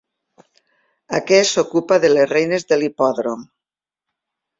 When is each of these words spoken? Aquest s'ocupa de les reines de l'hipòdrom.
Aquest 1.17 1.51
s'ocupa 1.57 1.99
de 2.05 2.11
les 2.13 2.31
reines 2.31 2.65
de 2.73 2.79
l'hipòdrom. 2.81 3.45